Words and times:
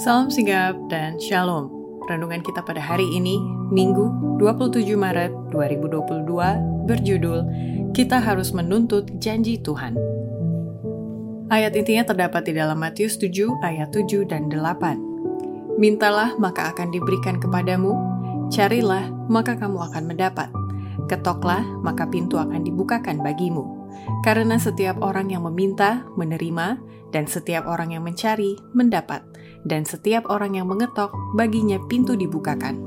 Salam 0.00 0.32
sigap 0.32 0.72
dan 0.88 1.20
shalom. 1.20 1.68
Renungan 2.08 2.40
kita 2.40 2.64
pada 2.64 2.80
hari 2.80 3.04
ini, 3.12 3.36
Minggu 3.68 4.08
27 4.40 4.96
Maret 4.96 5.52
2022, 5.52 6.24
berjudul 6.88 7.44
Kita 7.92 8.16
Harus 8.16 8.56
Menuntut 8.56 9.04
Janji 9.20 9.60
Tuhan. 9.60 10.00
Ayat 11.52 11.76
intinya 11.76 12.08
terdapat 12.08 12.48
di 12.48 12.56
dalam 12.56 12.80
Matius 12.80 13.20
7 13.20 13.52
ayat 13.60 13.92
7 13.92 14.24
dan 14.24 14.48
8. 14.48 15.76
Mintalah 15.76 16.40
maka 16.40 16.72
akan 16.72 16.88
diberikan 16.88 17.36
kepadamu, 17.36 17.92
carilah 18.48 19.12
maka 19.28 19.60
kamu 19.60 19.92
akan 19.92 20.08
mendapat, 20.08 20.48
ketoklah 21.04 21.60
maka 21.84 22.08
pintu 22.08 22.40
akan 22.40 22.64
dibukakan 22.64 23.20
bagimu. 23.20 23.75
Karena 24.22 24.58
setiap 24.58 24.98
orang 25.02 25.30
yang 25.30 25.46
meminta, 25.46 26.06
menerima, 26.18 26.78
dan 27.14 27.24
setiap 27.30 27.64
orang 27.70 27.94
yang 27.94 28.02
mencari, 28.02 28.58
mendapat 28.74 29.22
dan 29.66 29.82
setiap 29.82 30.30
orang 30.30 30.54
yang 30.54 30.70
mengetok, 30.70 31.10
baginya 31.34 31.76
pintu 31.90 32.14
dibukakan. 32.14 32.78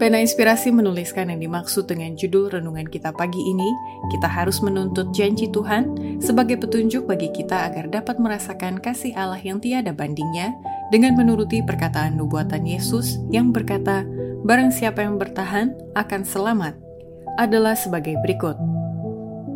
Pena 0.00 0.16
Inspirasi 0.16 0.72
menuliskan 0.72 1.28
yang 1.28 1.44
dimaksud 1.44 1.84
dengan 1.84 2.16
judul 2.16 2.56
renungan 2.56 2.88
kita 2.88 3.12
pagi 3.12 3.36
ini, 3.36 3.68
kita 4.08 4.32
harus 4.32 4.64
menuntut 4.64 5.12
janji 5.12 5.52
Tuhan 5.52 6.16
sebagai 6.24 6.56
petunjuk 6.56 7.04
bagi 7.04 7.28
kita 7.28 7.68
agar 7.68 7.92
dapat 7.92 8.16
merasakan 8.16 8.80
kasih 8.80 9.12
Allah 9.12 9.36
yang 9.44 9.60
tiada 9.60 9.92
bandingnya 9.92 10.56
dengan 10.88 11.20
menuruti 11.20 11.60
perkataan 11.60 12.16
nubuatan 12.16 12.64
Yesus 12.64 13.20
yang 13.28 13.52
berkata, 13.52 14.08
barang 14.40 14.72
siapa 14.72 15.04
yang 15.04 15.20
bertahan 15.20 15.76
akan 15.92 16.24
selamat, 16.24 16.80
adalah 17.36 17.76
sebagai 17.76 18.16
berikut. 18.24 18.79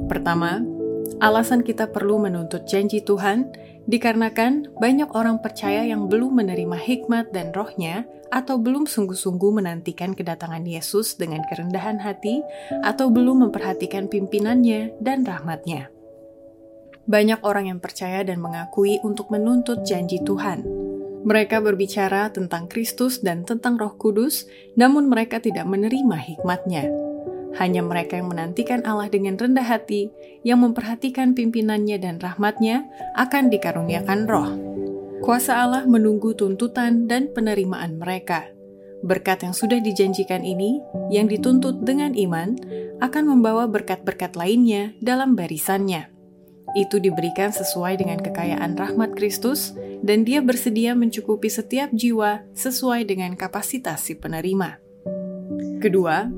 Pertama, 0.06 0.60
alasan 1.20 1.64
kita 1.64 1.90
perlu 1.90 2.20
menuntut 2.20 2.68
janji 2.68 3.00
Tuhan 3.00 3.52
Dikarenakan 3.84 4.80
banyak 4.80 5.12
orang 5.12 5.44
percaya 5.44 5.84
yang 5.84 6.08
belum 6.08 6.40
menerima 6.40 6.72
hikmat 6.80 7.36
dan 7.36 7.52
rohnya 7.52 8.08
atau 8.32 8.56
belum 8.56 8.88
sungguh-sungguh 8.88 9.60
menantikan 9.60 10.16
kedatangan 10.16 10.64
Yesus 10.64 11.20
dengan 11.20 11.44
kerendahan 11.44 12.00
hati 12.00 12.40
atau 12.80 13.12
belum 13.12 13.48
memperhatikan 13.48 14.08
pimpinannya 14.08 14.96
dan 15.04 15.28
rahmatnya. 15.28 15.92
Banyak 17.04 17.44
orang 17.44 17.68
yang 17.68 17.80
percaya 17.84 18.24
dan 18.24 18.40
mengakui 18.40 18.96
untuk 19.04 19.28
menuntut 19.28 19.84
janji 19.84 20.24
Tuhan. 20.24 20.64
Mereka 21.28 21.60
berbicara 21.60 22.32
tentang 22.32 22.64
Kristus 22.64 23.20
dan 23.20 23.44
tentang 23.44 23.76
roh 23.76 23.92
kudus, 24.00 24.48
namun 24.80 25.12
mereka 25.12 25.44
tidak 25.44 25.68
menerima 25.68 26.16
hikmatnya. 26.16 26.88
Hanya 27.54 27.86
mereka 27.86 28.18
yang 28.18 28.34
menantikan 28.34 28.82
Allah 28.82 29.06
dengan 29.06 29.38
rendah 29.38 29.62
hati, 29.62 30.10
yang 30.42 30.62
memperhatikan 30.62 31.38
pimpinannya 31.38 32.02
dan 32.02 32.18
rahmatnya, 32.18 32.86
akan 33.14 33.50
dikaruniakan 33.50 34.20
roh. 34.26 34.50
Kuasa 35.22 35.62
Allah 35.62 35.86
menunggu 35.88 36.36
tuntutan 36.36 37.06
dan 37.08 37.30
penerimaan 37.32 37.96
mereka. 37.96 38.50
Berkat 39.04 39.44
yang 39.44 39.54
sudah 39.56 39.80
dijanjikan 39.80 40.42
ini, 40.42 40.80
yang 41.08 41.28
dituntut 41.30 41.84
dengan 41.84 42.12
iman, 42.12 42.56
akan 43.00 43.24
membawa 43.36 43.68
berkat-berkat 43.68 44.34
lainnya 44.34 44.96
dalam 45.00 45.36
barisannya. 45.36 46.08
Itu 46.74 46.98
diberikan 46.98 47.54
sesuai 47.54 48.02
dengan 48.02 48.18
kekayaan 48.18 48.74
rahmat 48.74 49.14
Kristus, 49.14 49.76
dan 50.04 50.26
dia 50.26 50.42
bersedia 50.42 50.92
mencukupi 50.92 51.48
setiap 51.48 51.88
jiwa 51.94 52.44
sesuai 52.52 53.06
dengan 53.08 53.38
kapasitas 53.38 54.04
si 54.04 54.18
penerima. 54.18 54.76
Kedua, 55.80 56.28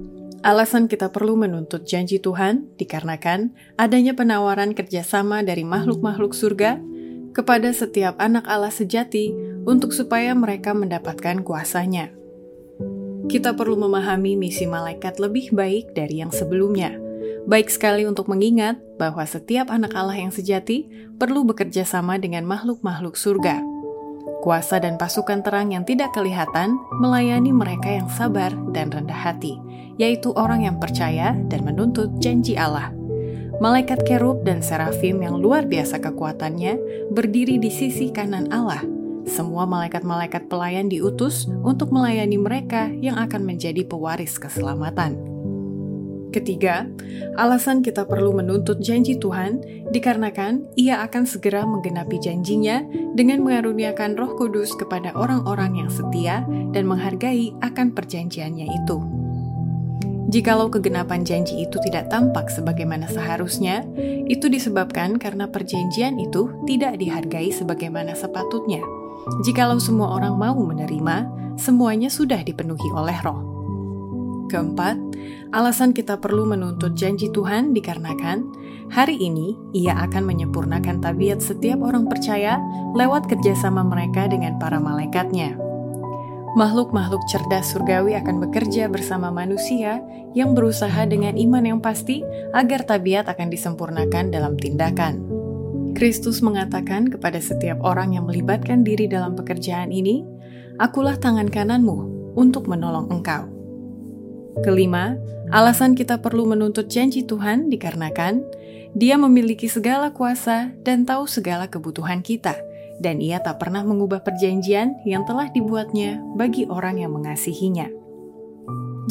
Alasan 0.47 0.87
kita 0.87 1.11
perlu 1.11 1.35
menuntut 1.35 1.83
janji 1.91 2.23
Tuhan 2.23 2.71
dikarenakan 2.79 3.51
adanya 3.75 4.15
penawaran 4.15 4.79
kerjasama 4.79 5.43
dari 5.43 5.67
makhluk-makhluk 5.67 6.39
surga 6.39 6.79
kepada 7.35 7.75
setiap 7.75 8.15
anak 8.23 8.47
Allah 8.47 8.71
sejati 8.71 9.35
untuk 9.67 9.91
supaya 9.91 10.39
mereka 10.39 10.71
mendapatkan 10.71 11.43
kuasanya. 11.43 12.15
Kita 13.27 13.59
perlu 13.59 13.75
memahami 13.75 14.39
misi 14.39 14.71
malaikat 14.71 15.19
lebih 15.19 15.51
baik 15.51 15.99
dari 15.99 16.23
yang 16.23 16.31
sebelumnya. 16.31 16.95
Baik 17.51 17.67
sekali 17.67 18.07
untuk 18.07 18.31
mengingat 18.31 18.79
bahwa 19.03 19.27
setiap 19.27 19.67
anak 19.67 19.99
Allah 19.99 20.15
yang 20.15 20.31
sejati 20.31 20.87
perlu 21.19 21.43
bekerja 21.43 21.83
sama 21.83 22.23
dengan 22.23 22.47
makhluk-makhluk 22.47 23.19
surga 23.19 23.76
kuasa 24.47 24.79
dan 24.79 24.95
pasukan 24.95 25.43
terang 25.43 25.75
yang 25.75 25.83
tidak 25.83 26.15
kelihatan 26.15 26.79
melayani 27.03 27.51
mereka 27.51 27.91
yang 27.91 28.07
sabar 28.07 28.55
dan 28.71 28.95
rendah 28.95 29.19
hati, 29.19 29.59
yaitu 29.99 30.31
orang 30.39 30.63
yang 30.63 30.79
percaya 30.79 31.35
dan 31.51 31.67
menuntut 31.67 32.15
janji 32.23 32.55
Allah. 32.55 32.95
Malaikat 33.59 34.07
kerub 34.07 34.47
dan 34.47 34.63
serafim 34.63 35.19
yang 35.19 35.43
luar 35.43 35.67
biasa 35.67 35.99
kekuatannya 35.99 36.79
berdiri 37.11 37.59
di 37.59 37.75
sisi 37.75 38.15
kanan 38.15 38.47
Allah. 38.55 38.87
Semua 39.27 39.67
malaikat-malaikat 39.67 40.47
pelayan 40.47 40.87
diutus 40.87 41.51
untuk 41.67 41.91
melayani 41.91 42.39
mereka 42.39 42.87
yang 42.87 43.19
akan 43.19 43.43
menjadi 43.43 43.83
pewaris 43.83 44.39
keselamatan. 44.39 45.36
Ketiga, 46.37 46.85
alasan 47.41 47.81
kita 47.81 48.05
perlu 48.05 48.37
menuntut 48.37 48.85
janji 48.85 49.17
Tuhan 49.17 49.57
dikarenakan 49.89 50.69
Ia 50.77 51.01
akan 51.09 51.25
segera 51.25 51.65
menggenapi 51.65 52.21
janjinya 52.21 52.85
dengan 53.17 53.41
mengaruniakan 53.41 54.21
Roh 54.21 54.37
Kudus 54.37 54.77
kepada 54.77 55.17
orang-orang 55.17 55.81
yang 55.81 55.89
setia 55.89 56.45
dan 56.77 56.85
menghargai 56.85 57.57
akan 57.65 57.97
perjanjiannya 57.97 58.69
itu. 58.69 59.01
Jikalau 60.29 60.69
kegenapan 60.69 61.25
janji 61.25 61.65
itu 61.65 61.81
tidak 61.89 62.13
tampak 62.13 62.53
sebagaimana 62.53 63.09
seharusnya, 63.09 63.89
itu 64.29 64.53
disebabkan 64.53 65.17
karena 65.17 65.49
perjanjian 65.49 66.21
itu 66.21 66.53
tidak 66.69 67.01
dihargai 67.01 67.49
sebagaimana 67.49 68.13
sepatutnya. 68.13 68.85
Jikalau 69.41 69.81
semua 69.81 70.21
orang 70.21 70.37
mau 70.37 70.61
menerima, 70.61 71.33
semuanya 71.57 72.13
sudah 72.13 72.45
dipenuhi 72.45 72.93
oleh 72.93 73.17
Roh. 73.25 73.56
Keempat, 74.47 74.95
alasan 75.51 75.91
kita 75.91 76.23
perlu 76.23 76.47
menuntut 76.47 76.95
janji 76.95 77.27
Tuhan 77.35 77.75
dikarenakan 77.75 78.47
hari 78.95 79.19
ini 79.19 79.59
Ia 79.75 80.07
akan 80.07 80.23
menyempurnakan 80.23 81.03
tabiat 81.03 81.43
setiap 81.43 81.83
orang 81.83 82.07
percaya 82.07 82.63
lewat 82.95 83.27
kerjasama 83.27 83.83
mereka 83.83 84.31
dengan 84.31 84.55
para 84.63 84.79
malaikatnya. 84.79 85.59
Makhluk-makhluk 86.55 87.21
cerdas 87.29 87.75
surgawi 87.75 88.17
akan 88.17 88.49
bekerja 88.49 88.89
bersama 88.89 89.29
manusia 89.35 90.01
yang 90.33 90.55
berusaha 90.55 91.05
dengan 91.05 91.37
iman 91.37 91.65
yang 91.67 91.81
pasti 91.83 92.23
agar 92.55 92.87
tabiat 92.87 93.29
akan 93.29 93.51
disempurnakan 93.51 94.33
dalam 94.33 94.57
tindakan. 94.57 95.21
Kristus 95.93 96.41
mengatakan 96.41 97.11
kepada 97.11 97.43
setiap 97.43 97.83
orang 97.83 98.15
yang 98.15 98.25
melibatkan 98.29 98.85
diri 98.87 99.05
dalam 99.11 99.35
pekerjaan 99.35 99.91
ini, 99.93 100.25
"Akulah 100.81 101.19
tangan 101.19 101.51
kananmu 101.51 102.33
untuk 102.39 102.69
menolong 102.69 103.09
engkau." 103.11 103.56
Kelima, 104.65 105.21
alasan 105.53 105.93
kita 105.93 106.25
perlu 106.25 106.49
menuntut 106.49 106.89
janji 106.89 107.21
Tuhan 107.21 107.69
dikarenakan 107.69 108.41
Dia 108.97 109.21
memiliki 109.21 109.69
segala 109.69 110.09
kuasa 110.09 110.73
dan 110.81 111.05
tahu 111.05 111.29
segala 111.29 111.69
kebutuhan 111.69 112.25
kita, 112.25 112.57
dan 112.97 113.21
Ia 113.21 113.45
tak 113.45 113.61
pernah 113.61 113.85
mengubah 113.85 114.25
perjanjian 114.25 114.97
yang 115.05 115.29
telah 115.29 115.53
dibuatnya 115.53 116.25
bagi 116.33 116.65
orang 116.65 117.05
yang 117.05 117.13
mengasihinya. 117.13 117.93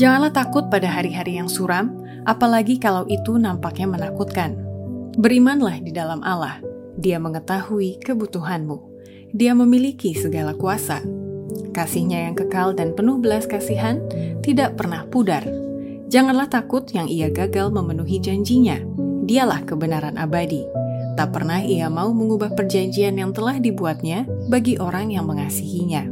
Janganlah 0.02 0.34
takut 0.34 0.66
pada 0.74 0.90
hari-hari 0.90 1.38
yang 1.38 1.46
suram, 1.46 1.94
apalagi 2.26 2.82
kalau 2.82 3.06
itu 3.06 3.38
nampaknya 3.38 3.86
menakutkan. 3.86 4.58
Berimanlah 5.22 5.78
di 5.86 5.94
dalam 5.94 6.26
Allah, 6.26 6.58
Dia 6.98 7.22
mengetahui 7.22 8.02
kebutuhanmu. 8.02 8.98
Dia 9.38 9.54
memiliki 9.54 10.18
segala 10.18 10.58
kuasa 10.58 11.06
Kasihnya 11.76 12.30
yang 12.30 12.36
kekal 12.36 12.72
dan 12.72 12.96
penuh 12.96 13.20
belas 13.20 13.46
kasihan 13.46 14.00
tidak 14.42 14.80
pernah 14.80 15.04
pudar. 15.08 15.44
Janganlah 16.08 16.48
takut 16.48 16.86
yang 16.94 17.10
ia 17.10 17.28
gagal 17.28 17.74
memenuhi 17.74 18.22
janjinya. 18.22 18.80
Dialah 19.26 19.66
kebenaran 19.66 20.16
abadi. 20.22 20.64
Tak 21.16 21.32
pernah 21.32 21.64
ia 21.64 21.88
mau 21.88 22.12
mengubah 22.12 22.54
perjanjian 22.54 23.16
yang 23.16 23.32
telah 23.32 23.58
dibuatnya 23.58 24.28
bagi 24.52 24.76
orang 24.78 25.16
yang 25.16 25.26
mengasihinya. 25.26 26.06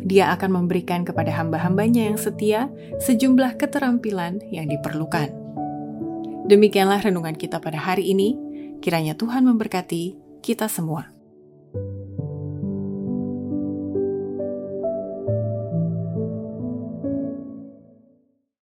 Dia 0.00 0.32
akan 0.34 0.64
memberikan 0.64 1.06
kepada 1.06 1.30
hamba-hambanya 1.34 2.10
yang 2.10 2.18
setia 2.18 2.66
sejumlah 3.04 3.60
keterampilan 3.60 4.42
yang 4.48 4.66
diperlukan. 4.66 5.30
Demikianlah 6.50 7.04
renungan 7.04 7.38
kita 7.38 7.62
pada 7.62 7.78
hari 7.78 8.10
ini. 8.10 8.34
Kiranya 8.80 9.14
Tuhan 9.14 9.46
memberkati 9.46 10.16
kita 10.42 10.66
semua. 10.66 11.19